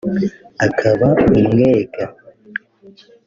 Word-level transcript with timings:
akaba 0.65 1.07
umwega 1.37 2.03